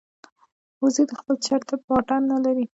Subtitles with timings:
[0.81, 2.65] وزې د خپل چرته واټن نه لري